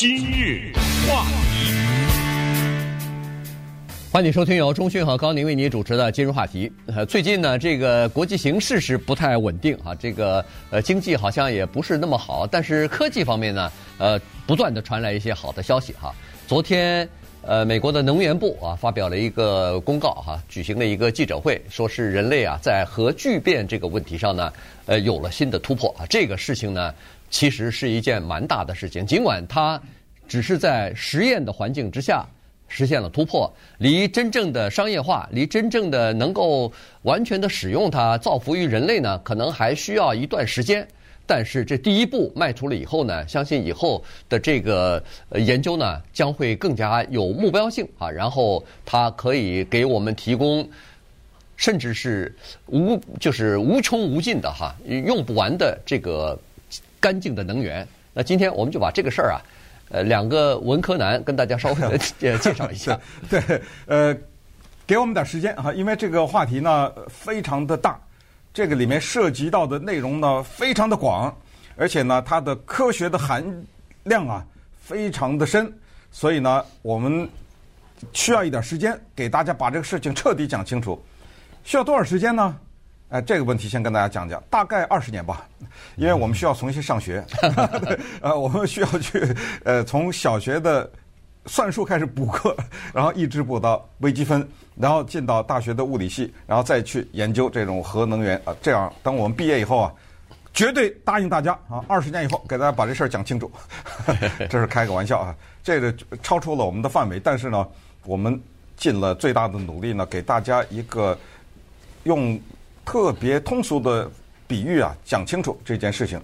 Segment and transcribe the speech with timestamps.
[0.00, 0.70] 今日
[1.08, 1.74] 话题，
[4.12, 6.70] 欢迎收听由中讯和高宁为您主持的今日话题。
[6.86, 14.16] 呃，最近呢，这个国际形势是不太稳定啊，这个呃经济好像也不是那么好，但是科技方面呢，呃，
[14.46, 16.14] 不断的传来一些好的消息哈。
[16.46, 17.08] 昨天，
[17.42, 24.52] 呃，美国的能源部啊发表了一个公告哈，举行了一个记者会，说是人类啊在核聚变这个问题上呢，
[24.86, 26.06] 呃，有了新的突破啊。
[26.08, 26.94] 这个事情呢。
[27.30, 29.80] 其实是一件蛮大的事情，尽管它
[30.26, 32.26] 只是在实验的环境之下
[32.68, 36.70] 实现了突破，离真正的商业化，离真正的能够
[37.02, 40.86] 完全的使用它，造福于人类呢，可能还需要一段时间。
[41.26, 45.02] 但是这第一步迈出了以后呢，相信以后的这个
[45.34, 50.68] 研究呢，将会更加有目标性啊，然后它可以给我们提供，
[51.56, 52.34] 甚至是
[52.66, 56.38] 无就是无穷无尽的哈，用不完的这个。
[57.00, 57.86] 干净的能源。
[58.12, 59.40] 那今天我们就把这个事儿啊，
[59.90, 62.98] 呃，两个文科男跟大家稍微的介绍一下。
[63.30, 64.16] 对，呃，
[64.86, 67.98] 给我们点时间哈，因为这个话题呢非常的大，
[68.52, 71.32] 这个里面涉及到的内容呢非常的广，
[71.76, 73.44] 而且呢它的科学的含
[74.04, 74.44] 量啊
[74.80, 75.72] 非常的深，
[76.10, 77.28] 所以呢我们
[78.12, 81.00] 需要一点时间给大家把这个事情彻底讲清楚。
[81.64, 82.56] 需要多少时间呢？
[83.10, 85.46] 哎，这个问题先跟大家讲讲，大概二十年吧，
[85.96, 87.24] 因为我们需要重新上学，
[88.20, 89.34] 呃，我们需要去
[89.64, 90.90] 呃从小学的
[91.46, 92.54] 算术开始补课，
[92.92, 98.54] 然后一直补到微积分，然后进到大学的物理系，然后再去研究这种核能源啊。
[98.60, 99.92] 这样，等我们毕业以后啊，
[100.52, 103.50] 绝对答应大家啊，二十年以后给大家把这事儿讲清楚。
[104.50, 107.66] 这是开个玩笑啊，这个超出了我们的范围，但是呢，
[108.04, 108.38] 我们
[108.76, 111.18] 尽了最大的努力呢，给大家一个
[112.04, 112.38] 用。
[112.88, 114.10] 特别通俗的
[114.46, 116.18] 比喻啊，讲清楚这件事情。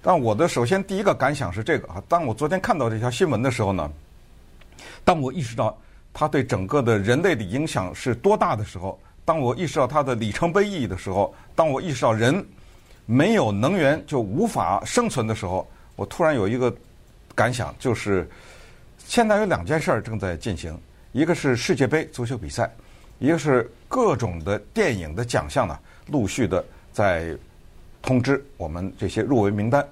[0.00, 3.92] 但我的首先第一个感想是这个啊，当我昨天看到这条新闻的时候呢，
[5.04, 5.78] 当我意识到
[6.14, 12.42] 它对整个的人类的影响是多大的时候，当我意识到它的里程碑意义的时候，当我意识到人
[13.04, 16.74] 没有能源就无法生存的时候，我突然有一个
[17.34, 18.26] 感想，就是
[18.96, 20.80] 现在有两件事儿正在进行，
[21.12, 22.70] 一个是世界杯足球比赛，
[23.18, 25.78] 一个是各种的电影的奖项呢。
[26.06, 27.36] 陆续的在
[28.02, 29.86] 通知我们这些入围名单，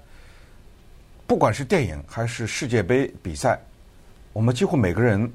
[1.27, 3.59] 不管是电影还是世界杯比赛，
[4.33, 5.31] 我们几乎每个人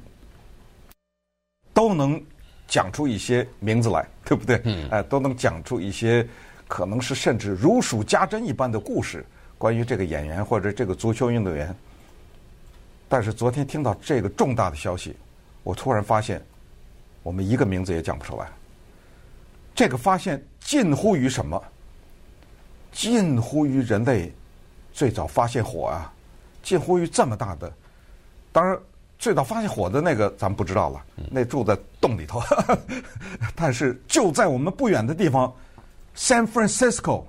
[1.73, 2.21] 都能
[2.67, 4.61] 讲出一些名字来，对不对？
[4.63, 4.89] 嗯。
[4.89, 6.27] 哎，都能讲出一些
[6.67, 9.25] 可能是甚至如数家珍一般的故事，
[9.57, 11.75] 关于这个演员或者这个足球运动员。
[13.07, 15.15] 但是昨天听到这个重大的消息，
[15.63, 16.41] 我突然发现，
[17.23, 18.47] 我们一个名字也讲不出来。
[19.73, 21.61] 这个发现近乎于什么？
[22.91, 24.33] 近乎于人类
[24.91, 26.11] 最早发现火啊！
[26.63, 27.71] 近乎于这么大的。
[28.51, 28.77] 当然，
[29.17, 32.41] 最早发现火的那个咱们不知道了，那住在洞里头。
[33.55, 35.53] 但是就在我们不远的地方
[36.15, 37.23] ，San Francisco，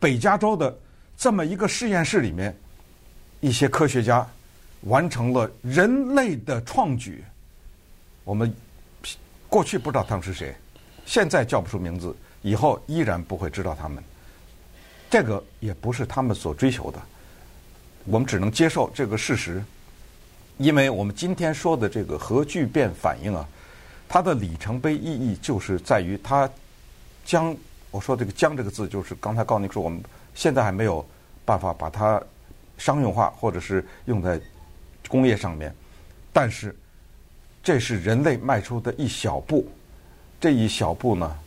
[0.00, 0.76] 北加州的
[1.16, 2.56] 这么一个实验室里面，
[3.40, 4.26] 一些科学家
[4.82, 7.22] 完成了人类的创举。
[8.24, 8.52] 我们
[9.48, 10.54] 过去不知道他们是谁。
[11.04, 14.02] 现在叫不出名字，以后依然不会知道他们。
[15.08, 17.00] 这个也不是他们所追求的，
[18.04, 19.62] 我们只能接受这个事实。
[20.58, 23.48] 因为我们今天说的这个核聚变反应啊，
[24.08, 26.48] 它的里程碑意义就是在于它
[27.24, 27.56] 将
[27.90, 30.02] 我说这个“将”这个字，就是刚才告诉你说，我们
[30.34, 31.04] 现在还没有
[31.44, 32.22] 办法把它
[32.78, 34.40] 商用化，或者是用在
[35.08, 35.74] 工业上面，
[36.32, 36.74] 但是
[37.62, 39.66] 这是人类迈出的一小步。
[40.40, 41.38] 这一小步呢，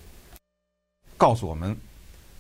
[1.18, 1.76] 告诉我们，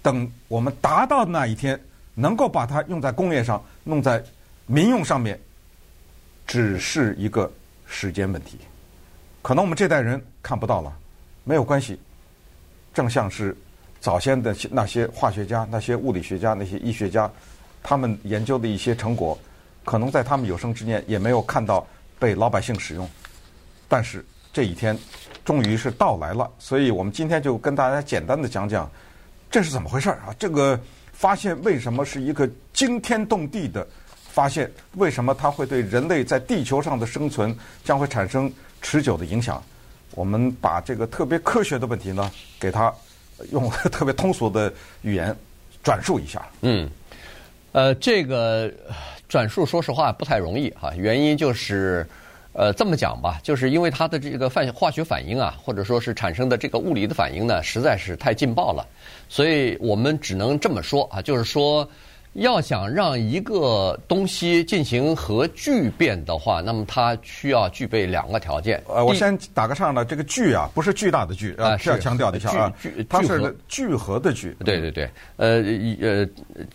[0.02, 1.80] 等我们达到那一天，
[2.14, 4.24] 能够把它用在工业上，弄在
[4.66, 5.40] 民用上面，
[6.46, 7.52] 只是一个
[7.86, 8.58] 时间问题。
[9.42, 10.96] 可能我们这代人看不到了，
[11.44, 12.00] 没有关系。
[12.94, 13.56] 正像是
[14.00, 17.32] 早先的那些化学家、那些物理学家、那些医学家，
[17.84, 19.38] 他们研究的一些成果，
[19.84, 21.86] 可能在他们有生之年也没有看到
[22.18, 23.10] 被老百姓使用，
[23.88, 24.26] 但是。
[24.56, 24.98] 这一天
[25.46, 28.90] 终于是到来了，所以我们今天就跟大家简单的讲讲
[29.52, 30.34] 这是怎么回事儿啊？
[30.40, 30.78] 这个
[31.14, 33.88] 发现为什么是一个惊天动地的
[34.28, 34.70] 发现？
[34.96, 38.52] 为什么它会对人类在地球上的生存将会产生
[38.82, 39.64] 持久的影响？
[40.16, 42.92] 我们把这个特别科学的问题呢，给它
[43.52, 45.34] 用特别通俗的语言
[45.84, 46.44] 转述一下。
[46.62, 46.90] 嗯，
[47.72, 48.74] 呃，这个
[49.30, 52.04] 转述说实话不太容易哈，原因就是。
[52.58, 58.88] 呃，这么讲吧，就是因为它的这个反化学反应啊，或者说是产生的这个物理的反应呢，实在是太劲爆了，
[59.28, 61.86] 所以我们只能这么说啊，就是说，
[62.36, 68.82] 要想让一个东西进行核聚变的话，那么它需要具备两个条件。
[68.88, 72.74] 呃，我先打个岔呢，这个聚啊，不是巨大的聚啊，是要强调一下啊，
[73.08, 74.56] 它是聚合的聚。
[74.66, 75.64] 对对对，呃
[76.02, 76.28] 呃，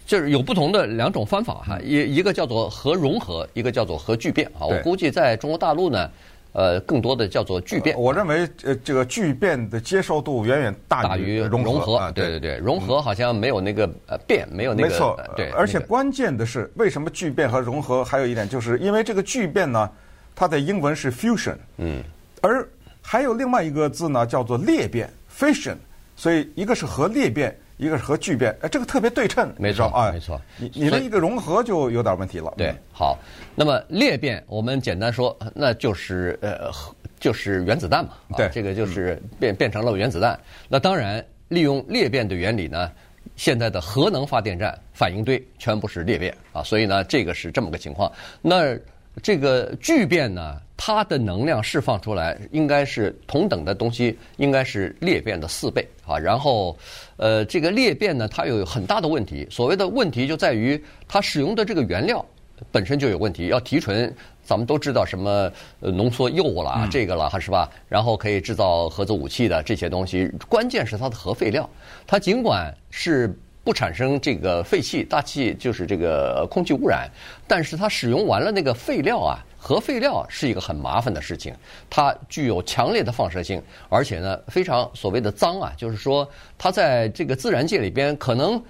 [0.07, 4.65] 就是有不同的两种方法哈，一一个叫做核融合，一个叫做核聚变啊。
[4.65, 6.11] 我估计在中国大陆呢。
[6.52, 7.99] 呃，更多的叫做聚变。
[7.99, 11.70] 我认为，呃，这个聚变的接受度远远大于融合。
[11.70, 14.88] 融合，对对对，融合好像没有那个呃变，没有那个。
[14.88, 15.50] 没错，对。
[15.50, 19.88] 而且关键的是，为什么聚变和融合还有一点，就是因为这个聚变呢，
[20.35, 22.02] 它的英文是 fusion，嗯，
[22.41, 22.67] 而
[23.00, 25.76] 还有另外一个字呢，叫做裂变 fission，
[26.17, 27.56] 所以一个是核裂变。
[27.81, 30.38] 一个是核聚变，哎，这个特别对称，没错啊，没错。
[30.59, 32.53] 你你的一个融合就有点问题了。
[32.56, 33.19] 对，好。
[33.55, 36.71] 那么裂变，我们简单说，那就是呃，
[37.19, 38.11] 就是原子弹嘛。
[38.37, 40.38] 对，这个就是变变成了原子弹。
[40.69, 42.93] 那当然，利用裂变的原理呢，
[43.35, 48.12] 现在的核能发电站反应堆全部是裂变啊，所以呢，这个是这么个情况。
[48.43, 48.76] 那
[49.23, 56.17] 这个聚变呢，它的能量释放出来应该是同等的东西，应该是裂变的四倍啊。
[56.17, 56.79] 然后，
[57.20, 59.46] 呃，这个裂变呢，它有很大的问题。
[59.50, 62.25] 所谓的问题就在于它使用的这个原料
[62.72, 63.49] 本身就有问题。
[63.49, 64.12] 要提纯，
[64.43, 67.70] 咱们都知道什么呃浓缩铀啦，这个啦哈是吧？
[67.88, 71.69] 然后可以制造核子武器的这些东西，关键是它的核废料。
[72.06, 73.32] 它尽管是。
[73.62, 77.06] 不产生这个废气，大气就是这个空气污染，
[77.46, 81.55] 但是它使用完了那个废料啊，核废料是一个很麻烦的事情，
[81.91, 86.27] 它具有强烈的放射性，而且呢非常所谓的脏啊，就是说
[86.57, 88.61] 它在这个自然界里边可能。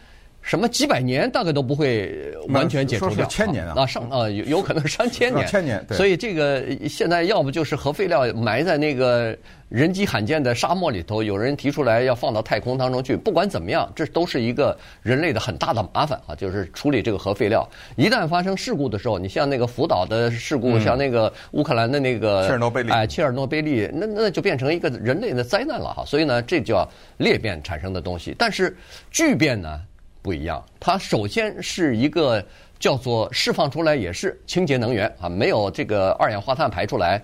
[0.43, 5.85] 什么几百年大概都不会完全解除掉，说是千年啊，啊上啊有有可能上千年，千年。
[5.91, 9.37] 所以这个现在要不就是核废料埋在那个
[9.69, 13.17] 人迹罕见的沙漠里头，有人提出来要放到太空当中去。
[13.17, 17.69] 不管怎么样，这都是一个人类的很大的麻烦啊，就是处理这个核废料。
[17.97, 26.03] 一旦发生事故的时候，你像那个福岛的事故，嗯、像那个乌克兰的那个切尔诺贝利，哎，切尔诺贝利，那那就变成一个人类的灾难了哈。
[26.07, 26.89] 所以呢，这叫
[27.19, 28.35] 裂变产生的东西。
[28.39, 28.75] 但是
[29.11, 29.79] 聚变呢？
[30.23, 32.45] 不一样，它首先是一个
[32.79, 37.23] 叫做释放出来也是清洁能源啊，没有这个二氧化碳排出来。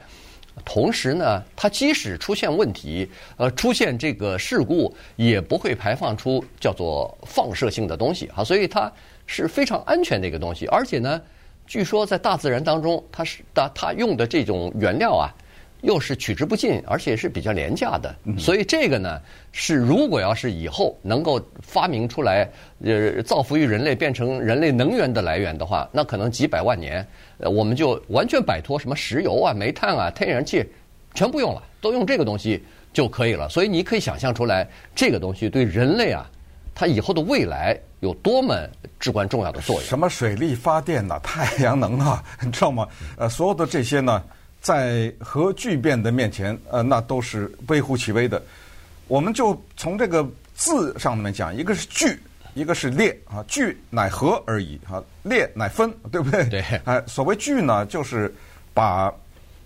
[0.64, 3.06] 同时呢，它即使出现问题，
[3.37, 8.90] 呃，出现这个事故，也不会排放出叫做放射性的东西啊，所以它
[9.26, 10.66] 是非常安全的一个东西。
[10.69, 11.20] 而且呢，
[11.66, 15.28] 据说在大自然当中，它是它它用的这种原料啊。
[15.87, 19.21] 又是取之不尽，而且是比较廉价的，所以这个呢，
[19.53, 22.50] 是如果要是以后能够发明出来，
[22.83, 27.06] 呃，造福于人类，变成人类能源的来源的话，那可能几百万年，
[27.38, 30.69] 呃，我们就完全摆脱什么石油啊、煤炭啊、天然气，
[31.15, 32.61] 全不用了，都用这个东西
[32.93, 33.49] 就可以了。
[33.49, 36.29] 所以你可以想象出来，这个东西对人类啊，
[36.75, 38.56] 它以后的未来有多么
[38.99, 39.85] 至关重要的作用。
[39.85, 42.89] 什么水力发电呐、太阳能啊，你知道吗？
[43.17, 44.21] 呃，所有的这些呢。
[44.67, 48.43] 在核聚变的面前，呃，那都是微乎其微的。
[49.07, 52.19] 我们就从这个字上面讲，一个是聚，
[52.53, 53.45] 一个是裂啊。
[53.47, 56.45] 聚乃合而已啊，裂乃分，对不对？
[56.51, 56.63] 对。
[56.85, 58.35] 哎，所谓聚呢，就是
[58.75, 59.15] 把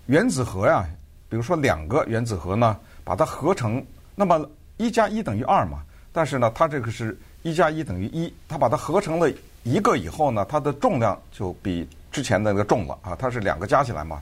[0.05, 0.85] 原子核呀，
[1.31, 3.83] 比如说两个原子核呢，把它合成，
[4.15, 5.81] 那么一加一等于二嘛。
[6.13, 9.33] 但是呢，它这个是一加一等于一，它把它合成了
[9.63, 13.17] 一个以后呢，它的重量就比之前的那个重了啊。
[13.19, 14.21] 它是两个加起来嘛。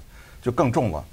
[0.48, 1.04] 就更重了，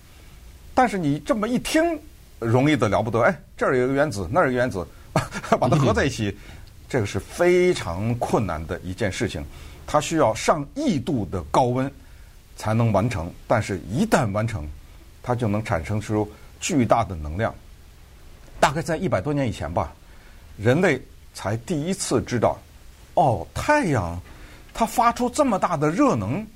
[0.74, 2.00] 但是你这么一听，
[2.40, 3.20] 容易的了不得。
[3.20, 4.88] 哎，这儿有一个原子，那儿有一个原子，
[5.60, 6.34] 把它合在一起，
[6.88, 9.44] 这个是非常困难的一件事情，
[9.86, 11.92] 它需要上亿度的高温
[12.56, 13.30] 才能完成。
[13.46, 14.66] 但是，一旦完成，
[15.22, 16.32] 它就能产生出
[16.62, 17.54] 巨大的能量。
[18.58, 19.94] 大概在一百多年以前吧，
[20.58, 21.02] 人类
[21.34, 22.58] 才第一次知道，
[23.16, 24.18] 哦，太阳
[24.74, 26.48] 它发出这么大的热能。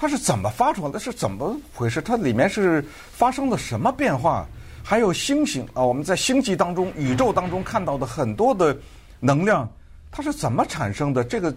[0.00, 0.98] 它是怎么发出来的？
[0.98, 2.00] 是怎么回事？
[2.00, 4.46] 它里面是发生了什么变化？
[4.82, 8.74] 还有星星啊，我们在星际当中、宇宙当中看到的很多的
[9.20, 9.68] 能量，
[10.10, 11.22] 它是怎么产生的？
[11.22, 11.54] 这个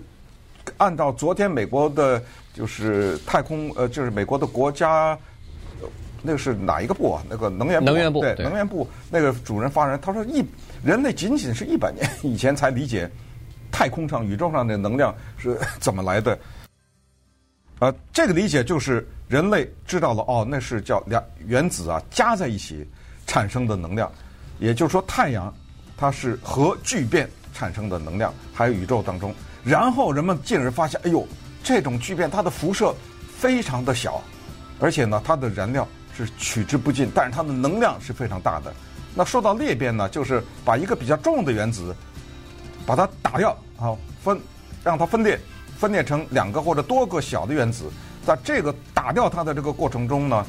[0.76, 2.22] 按照昨天美国的，
[2.54, 5.18] 就是太空呃，就是美国的国家，
[6.22, 7.24] 那个是哪一个部啊？
[7.30, 10.44] 那个能源部，能源部对，对能源部那个主任发言，他说一
[10.84, 13.10] 人类仅仅是一百年 以前才理解
[13.72, 16.38] 太空上、宇宙上的能量是 怎么来的。
[17.80, 22.88] 呃，这个理解就是人类知道了哦，那是叫两原子啊加在一起
[23.28, 24.12] 产生的能量，
[24.60, 25.54] 也就是说太阳
[25.98, 31.28] 它是核聚变产生的能量，还有宇宙当中，然后人们进而发现，哎呦，
[31.64, 32.94] 这种聚变它的辐射
[33.38, 34.22] 非常的小，
[34.80, 38.74] 而且呢它的燃料是取之不尽，但是它的能量是非常大的。
[39.16, 41.96] 那说到裂变呢，就是把一个比较重的原子
[42.86, 44.40] 把它打掉啊，分
[44.84, 45.40] 让它分裂。
[45.78, 47.86] 分裂成两个或者多个小的原子，
[48.26, 50.46] 在这个打掉它的这个过程中呢，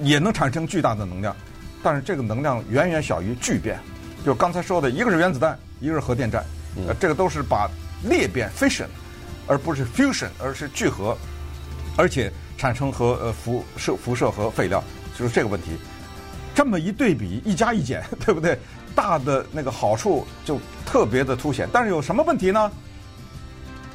[0.00, 1.34] 也能产生巨大的能量，
[1.82, 3.78] 但是这个能量远远小于聚变。
[4.24, 6.44] 就刚才说的，一个是原子弹，一个是核电站，
[6.86, 7.70] 呃，这个都是把
[8.04, 8.86] 裂变 fission，
[9.46, 11.16] 而不是 fusion，而是聚合，
[11.96, 14.82] 而且产生核呃辐射辐射和废料，
[15.18, 15.76] 就是这个问题。
[16.54, 18.58] 这么一对比，一加一减，对不对？
[18.94, 22.72] 大的那个好处就特别的凸显，但是有什么问题呢？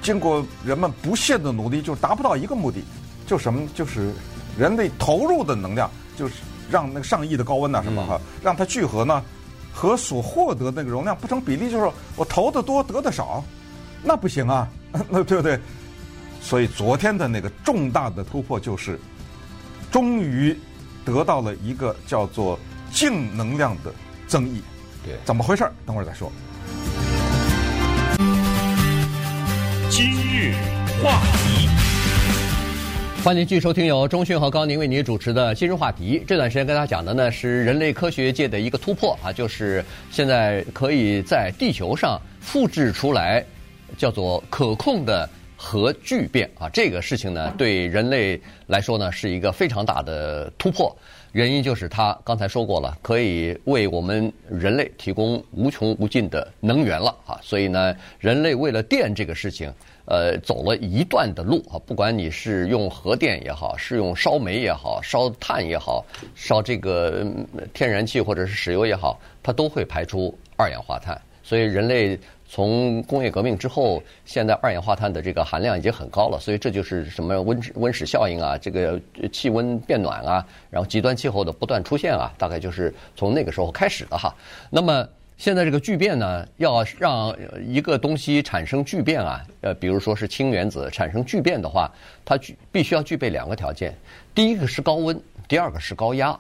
[0.02, 2.84] 经过人们不懈的努力，就达不到一个目的，
[3.26, 3.68] 就什么？
[3.74, 4.12] 就是
[4.58, 6.36] 人类投入的能量，就是
[6.70, 9.24] 让那个上亿的高温呐什么哈，让它聚合呢，
[9.74, 13.44] 和所获得那个容量不成比例，就是我投的多得的少，
[14.04, 14.68] 那不行啊，
[15.10, 15.60] 那 对不对？
[16.42, 19.00] 所以昨天的那个重大的突破就是，
[19.92, 20.58] 终于
[21.06, 22.58] 得到了一个叫做
[22.92, 23.94] 净能量的
[24.28, 24.62] 增益。
[25.06, 25.72] 对，怎么回事？
[25.86, 26.32] 等会儿再说。
[29.92, 30.54] 今日
[31.04, 31.68] 话题，
[33.22, 36.18] 欢迎继续收听由中讯和高宁为您主持的《今日话题》。
[36.26, 43.44] 这段时间跟大家讲的呢是人类科学界的一个突破啊，就是现在可以在地球上复制出来
[43.98, 50.96] 叫做可控的核聚变啊，这个事情呢对人类来说呢是一个非常大的突破。
[51.34, 57.40] 原因就是它刚才说过了，可以为我们人类提供无穷无尽的能源了啊！
[57.42, 59.74] 所以呢，人类为了电这个事情，
[60.06, 61.80] 呃，走了一段的路啊。
[61.86, 67.26] 不管你是用核电也好，是用烧煤也好，烧炭也好，烧这个
[67.74, 71.20] 天然气或者是石油也好，它都会排出二氧化碳。
[71.44, 72.20] 所以人类。
[72.54, 79.00] 从工业革命之后，现在二氧化碳的这个含量已经很高了，所以这就是什么温温室效应啊，这个
[79.32, 84.36] 气温变暖啊，然后极端气候的不断出现啊，大概就是从那个时候开始的哈。
[84.70, 87.34] 那么现在这个聚变呢，要让
[87.66, 91.90] 一个东西产生聚变啊，呃，比如说是氢原子产生聚变的话，
[92.26, 93.96] 它具必须要具备两个条件，
[94.36, 95.18] 第一个是高温，
[95.48, 96.38] 第二个是高压。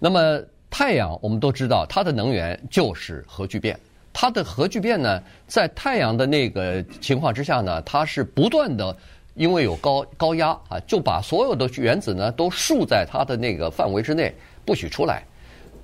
[0.00, 3.78] 那么太阳我们都知道，它的能源就是核聚变。
[4.18, 8.96] 它的核聚变呢，在太阳的那个情况之下呢，它是不断的，
[9.34, 15.22] 因为有高高压啊，就把所有的原子呢都束在它的那个范围之内，不许出来。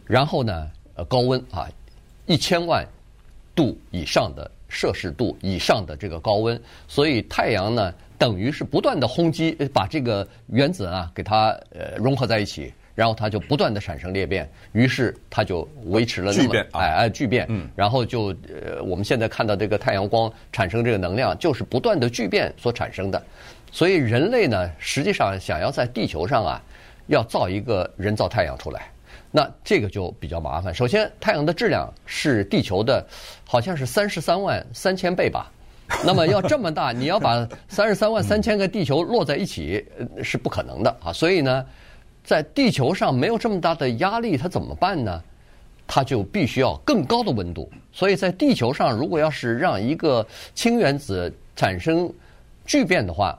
[0.06, 1.68] 然后呢，呃，高温啊，
[2.24, 2.88] 一千万
[3.54, 6.58] 度以上的摄氏度以上的这个高温，
[6.88, 12.72] 所以太阳呢，等于是不断的轰击，把这个原子啊给它呃融合在一起。
[12.94, 23.22] 然后它就不断的产生裂变，于是它就维持了那么哎哎聚变，然后就呃我们现在看到这个太阳光产生这个能量，就是不断的聚变所产生的。
[23.70, 26.62] 所以人类呢，实际上想要在地球上啊，
[27.06, 28.82] 要造一个人造太阳出来，
[29.30, 30.74] 那这个就比较麻烦。
[30.74, 33.02] 首先，太阳的质量是地球的，
[33.46, 35.50] 好像是三十三万三千倍吧。
[36.04, 39.82] 那么要这么大，你要把三十三万三千个地球落在一起，
[40.22, 41.10] 是不可能的啊。
[41.10, 41.64] 所以呢。
[42.24, 45.22] 在地球上没有这么大的压力，它怎么办呢？
[45.86, 47.70] 它就必须要更高的温度。
[47.92, 50.24] 所以在地球上，如果要是让一个
[50.54, 52.10] 氢原子产生
[52.64, 53.38] 聚变的话，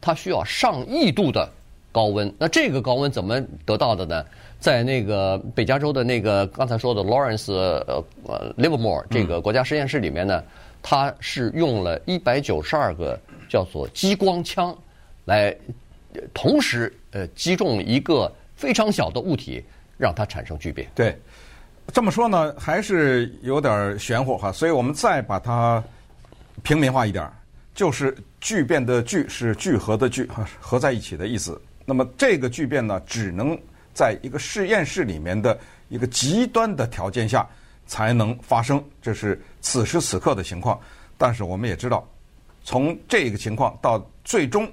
[0.00, 1.48] 它需要上亿度的
[1.92, 2.30] 高温。
[2.36, 4.24] 那这个高温怎么得到的呢？
[4.58, 10.42] 在那个北加州的那个刚才说的 Lawrence 呃呃 Livermore 这个国家实验室里面呢，
[10.82, 14.76] 它是用了一百九十二个叫做激光枪
[15.24, 15.56] 来。
[16.32, 19.62] 同时，呃，击中一个非常小的物体，
[19.98, 20.88] 让它产生聚变。
[20.94, 21.16] 对，
[21.92, 24.52] 这么说呢，还是有点玄乎哈。
[24.52, 25.82] 所以我们再把它
[26.62, 27.28] 平民化一点，
[27.74, 30.28] 就是聚变的聚是聚合的聚，
[30.60, 31.60] 合在一起的意思。
[31.84, 33.58] 那么这个聚变呢，只能
[33.92, 37.46] 在一个实验室里面的一个极端的条件下
[37.86, 40.78] 才能发生，这是此时此刻的情况。
[41.18, 42.08] 但是我们也知道，
[42.62, 44.70] 从这个情况到最终。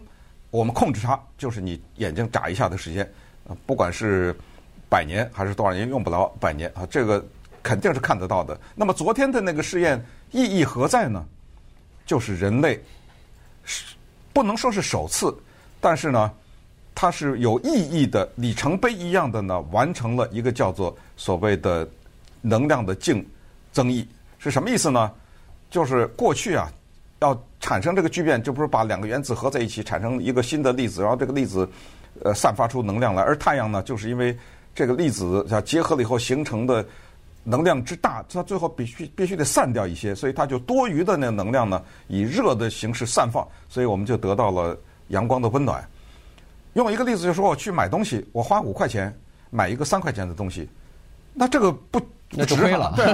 [0.52, 3.10] 我们控制它，就是你眼睛眨一下的时间，
[3.66, 4.36] 不管是
[4.88, 7.26] 百年还是多少年，用不了百年啊，这个
[7.64, 8.60] 肯定是看得到的。
[8.76, 11.26] 那么昨天的那个试验意义何在呢？
[12.06, 12.78] 就是人类
[13.64, 13.96] 是
[14.34, 15.34] 不能说是首次，
[15.80, 16.32] 但是呢，
[16.94, 21.90] 它是有意义的里程碑一样的呢，完成了一个叫做所谓的
[22.42, 23.26] 能量的净
[23.72, 24.06] 增益，
[24.38, 25.12] 是什么意思呢？
[25.70, 26.70] 就是过去啊。
[27.22, 31.70] 要产生这个聚变，就不是把两个原子合在一起产生一个新的粒子，然后这个粒子
[32.24, 33.22] 呃散发出能量来。
[33.22, 34.36] 而太阳呢，就是因为
[34.76, 36.84] 这个粒子它结合了以后形成的
[37.44, 44.76] 能量之大，它最后必须必须得散掉一些，所以它就多余的那能量呢，以热的形式散放，所以我们就得到了
[45.10, 45.88] 阳光的温暖。
[46.74, 49.16] 用一个例子就说，我去买东西，我花五块钱
[49.50, 50.68] 买一个三块钱的东西，
[51.34, 52.02] 那这个不
[52.32, 53.06] 那就亏了，对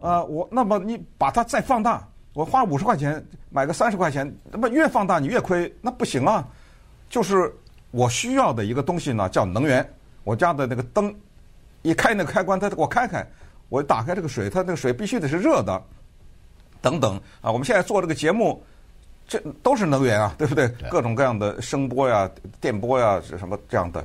[0.00, 2.06] 啊，呃，我那么你把它再放大。
[2.32, 6.46] 我花五十块钱买个三十块钱，那么越放大你越亏，那不行啊。
[7.08, 7.52] 就是
[7.90, 9.86] 我需要的一个东西呢，叫能源。
[10.22, 11.12] 我家的那个灯
[11.82, 13.26] 一开那个开关，它给我开开，
[13.68, 15.82] 我打开这个水，它那个水必须得是热的。
[16.80, 18.62] 等等啊，我们现在做这个节目，
[19.26, 20.68] 这都是能源啊，对不对？
[20.90, 24.04] 各种各样的声波呀、电波呀，是什么这样的？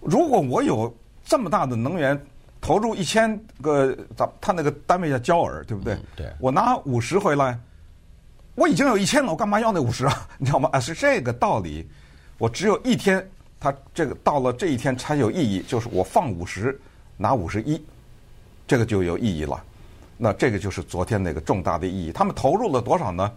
[0.00, 2.18] 如果我有这么大的能源，
[2.66, 5.94] 投入一千个，咱他那个单位叫焦耳，对不对？
[5.94, 6.32] 嗯、对。
[6.40, 7.56] 我拿五十回来，
[8.56, 10.28] 我已经有一千了，我干嘛要那五十啊？
[10.36, 10.68] 你知道吗？
[10.72, 11.88] 啊，是这个道理。
[12.38, 13.24] 我只有一天，
[13.60, 16.76] 他这个到了这一天才有意义，就是我放五十，
[17.16, 17.80] 拿五十一，
[18.66, 19.62] 这个就有意义了。
[20.16, 22.10] 那这个就是昨天那个重大的意义。
[22.10, 23.32] 他们投入了多少呢？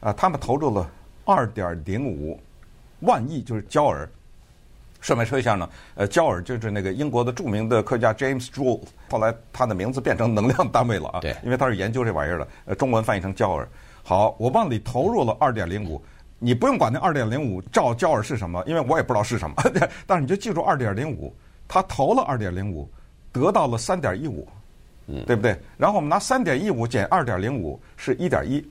[0.00, 0.90] 啊，他们投入了
[1.26, 2.40] 二点零五
[3.00, 4.08] 万亿，就是焦耳。
[5.00, 8.80] 顺便说一下呢，呃，焦耳就是那个英国的著名的科学家 James Joule，
[9.10, 11.20] 后来他的名字变成能量单位了啊。
[11.20, 11.34] 对。
[11.42, 13.68] 因为他是研究这玩意儿的，呃，中文翻译成焦耳。
[14.02, 16.02] 好，我往里投入了二点零五，
[16.38, 19.56] 你不用管那二点零五兆焦耳是什么，因为我也不知道是什么。
[20.06, 21.34] 但是你就记住二点零五，
[21.66, 22.88] 他投了二点零五，
[23.32, 24.46] 得到了三点一五。
[25.26, 25.58] 对不对？
[25.76, 28.64] 然后我们拿三点一五减二点零五是一点一，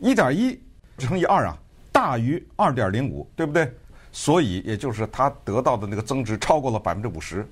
[0.00, 0.58] 一点一
[0.96, 1.56] 乘以二啊，
[1.92, 3.72] 大于二点零五，对不对？
[4.18, 7.48] 所以也就是他得到的那个增值超过了百分之五十，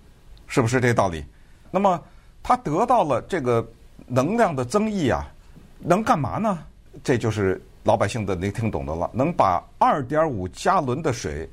[0.48, 1.24] 是不是这个道理？
[1.70, 2.02] 那么
[2.42, 3.64] 他得到了这个
[4.04, 5.32] 能量的增益啊，
[5.78, 6.58] 能干嘛呢？
[7.04, 11.48] 这就是老百姓的能听懂的了，能把二点五加仑的水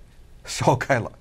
[0.45, 1.11] 烧开了，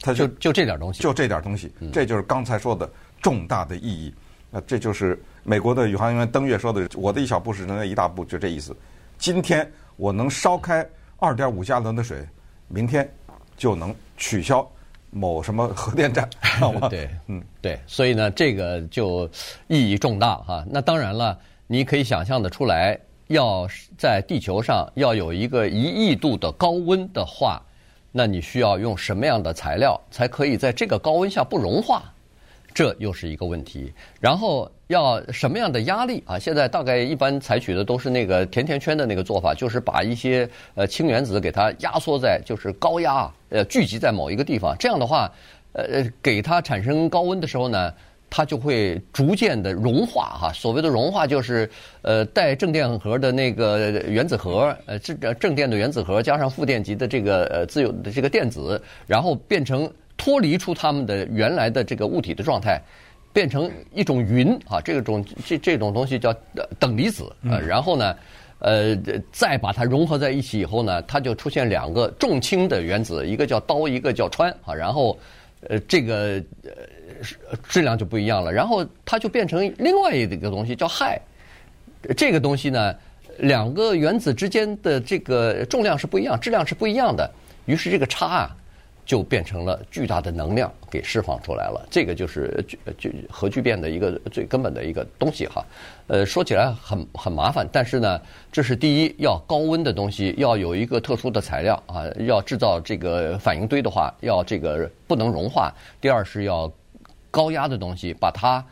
[0.00, 2.90] 他就就这点东西，就这点东西，这就是刚才说的
[3.22, 4.12] 重大的意义。
[4.50, 8.76] 那这就是美国的宇航员登月说的：“我的一小步是人类一大步”，就这意思。
[9.18, 10.84] 今天我能烧开
[11.18, 12.26] 二点五加仑的水，
[12.66, 13.08] 明天
[13.60, 14.66] 就能取消
[15.10, 16.88] 某什么核电站，知道吗？
[16.90, 17.78] 对，嗯，对。
[17.86, 19.28] 所以呢，这个就
[19.68, 20.64] 意义重大哈。
[20.70, 27.60] 那当然了，你可以想象的出来，要在地球上要有一个一亿度的高温的话，
[28.10, 32.10] 那你需要用什么样的材料才可以在这个高温下不融化？
[32.72, 36.38] 这又是一个问题，然后要什么样的压力啊？
[36.38, 44.74] 现在大概一般采取的都是那个甜甜圈的那个做法，就是把一些呃氢原子给它压缩在，就是高压呃聚集在某一个地方。
[44.78, 45.30] 这样的话，
[45.72, 47.92] 呃给它产生高温的时候呢，
[48.30, 50.52] 它就会逐渐的融化哈。
[50.52, 51.68] 所谓的融化就是
[52.02, 59.90] 呃带正电荷的那个原子核，呃正正电的原子核加上负电极的这个呃自由的这个电子，然后变成。
[60.20, 62.78] 脱离出它们的原来的这个物体的状态，
[63.32, 66.30] 变成一种云啊，这种这这种东西叫
[66.78, 67.58] 等离子啊。
[67.58, 68.14] 然后呢，
[68.58, 68.94] 呃，
[69.32, 74.74] 再把它融合在一起以后呢，它就出现两个重氢的原子，一个叫氘，一个叫氚啊。
[74.74, 75.18] 然后，
[75.66, 76.70] 呃，这个呃
[77.66, 78.52] 质量就不一样了。
[78.52, 81.18] 然后它就变成另外一个东西叫氦。
[82.14, 82.94] 这个东西呢，
[83.38, 87.30] 两个原子之间的这个重量是不一样，质量是不一样的。
[87.64, 88.56] 于是这个差啊。
[89.10, 95.66] 就变成了巨大的能量给释放出来了，这个就是聚聚核聚变的一个最根本的一个东西哈。
[96.06, 98.20] 呃，说起来很很麻烦，但是呢，
[98.52, 105.74] 这是第一，要高温的东西，要有一个特殊的材料啊，要制造这个反应堆的话，要这个不能融化。
[106.00, 106.72] 第二是要
[107.32, 108.64] 高压的东西，把它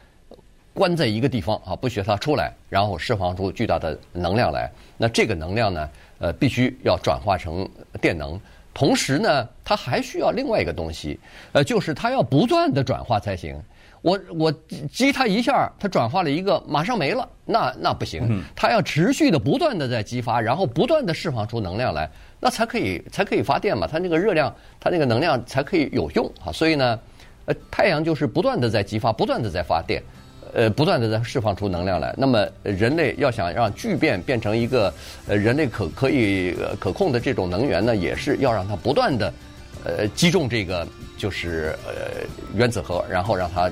[0.73, 4.71] 关在一个地方啊，不许它出来，然后释放出巨大的能量来。
[4.97, 7.69] 那这个能量呢，呃，必须要转化成
[8.01, 8.41] 电能。
[8.79, 11.19] 同时呢，它还需要另外一个东西，
[11.51, 13.61] 呃，就是它要不断的转化才行。
[14.03, 14.53] 我我
[14.93, 18.41] 激它一下，它转化了一个，马上没了，那那不行。
[18.55, 23.85] 它要持续的不断的在激发，然后不断的释放出能量来，那才可以才可以发电嘛。
[23.85, 26.53] 它那个热量，它那个能量才可以有用啊。
[26.53, 27.01] 所以呢，
[27.47, 30.01] 呃，太阳就是不断的在激发，不断的在发电。
[30.55, 32.15] 呃，不断的在释放出能量来。
[32.17, 34.93] 那么，人类要想让聚变变成一个
[35.27, 39.33] 呃人类可可以可控的这种能源呢，也是要让它不断的
[39.85, 43.71] 呃击中这个就是呃原子核，然后让它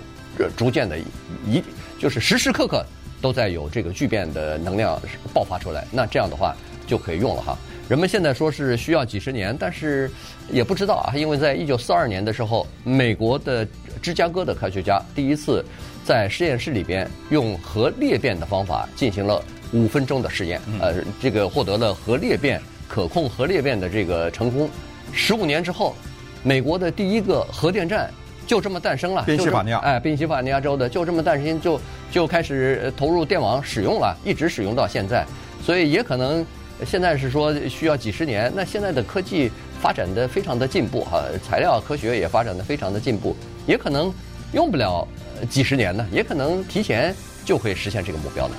[0.57, 0.99] 逐渐的
[1.47, 1.63] 一
[1.99, 2.85] 就是时时刻刻
[3.21, 5.01] 都在有这个聚变的能量
[5.33, 5.87] 爆发出来。
[5.91, 6.55] 那这样的话
[6.87, 7.57] 就可以用了哈。
[7.89, 10.11] 人们现在说是需要几十年，但是
[10.51, 13.67] 也不知道啊，因为在一九四二年的时候，美国的
[14.01, 15.65] 芝加哥的科学家第一次。
[16.07, 24.71] 在实验室里边用核裂变的方法进行了五分钟的实验，呃，这个获得了核裂变可控核裂变的这个成功。
[25.13, 25.97] 十五年之后，
[26.45, 28.09] 美国的第一个核电站
[28.47, 29.25] 就这么诞生了。
[29.27, 31.81] 宾夕法尼亚，哎，宾夕法尼亚州的就这么诞生，就
[32.13, 35.27] 就开始投入电网使用了，一直使用到现在。
[35.61, 36.47] 所以也可能
[36.85, 38.53] 现在是说需要几十年。
[38.55, 43.37] 那现在的科技发展的非常的进步哈，材料科学也发展的非常的进步，
[43.67, 44.13] 也可能
[44.53, 45.07] 用不了。
[45.51, 48.55] 几十年呢，也可能提前就会实现这个目标呢。